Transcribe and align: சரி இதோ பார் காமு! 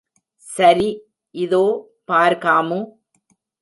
சரி 0.47 0.87
இதோ 1.35 1.63
பார் 2.05 2.37
காமு! 2.39 2.79